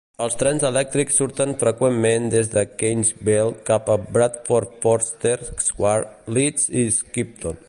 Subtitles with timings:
[0.25, 5.39] Els trens elèctrics surten freqüentment des de Keighley cap a Bradford Forster
[5.69, 7.59] Square, Leeds i Skipton.